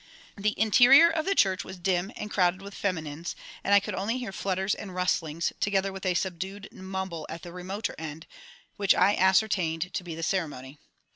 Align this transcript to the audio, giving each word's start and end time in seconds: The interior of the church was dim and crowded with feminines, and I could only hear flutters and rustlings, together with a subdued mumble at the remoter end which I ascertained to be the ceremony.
The 0.35 0.59
interior 0.59 1.11
of 1.11 1.25
the 1.25 1.35
church 1.35 1.63
was 1.63 1.77
dim 1.77 2.11
and 2.15 2.31
crowded 2.31 2.63
with 2.63 2.73
feminines, 2.73 3.35
and 3.63 3.71
I 3.71 3.79
could 3.79 3.93
only 3.93 4.17
hear 4.17 4.31
flutters 4.31 4.73
and 4.73 4.95
rustlings, 4.95 5.53
together 5.59 5.93
with 5.93 6.07
a 6.07 6.15
subdued 6.15 6.69
mumble 6.71 7.27
at 7.29 7.43
the 7.43 7.53
remoter 7.53 7.93
end 7.99 8.25
which 8.77 8.95
I 8.95 9.13
ascertained 9.13 9.93
to 9.93 10.03
be 10.03 10.15
the 10.15 10.23
ceremony. 10.23 10.79